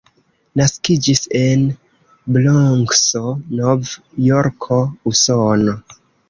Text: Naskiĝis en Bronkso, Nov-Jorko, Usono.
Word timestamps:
Naskiĝis 0.59 1.19
en 1.39 1.65
Bronkso, 2.37 3.21
Nov-Jorko, 3.61 4.81
Usono. 5.13 5.79